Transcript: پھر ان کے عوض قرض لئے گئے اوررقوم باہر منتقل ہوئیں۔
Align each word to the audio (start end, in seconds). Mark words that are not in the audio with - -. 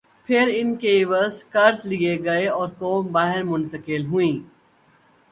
پھر 0.25 0.45
ان 0.55 0.69
کے 0.75 0.91
عوض 1.03 1.35
قرض 1.53 1.79
لئے 1.85 2.13
گئے 2.23 2.47
اوررقوم 2.47 3.03
باہر 3.11 3.43
منتقل 3.43 4.05
ہوئیں۔ 4.05 4.37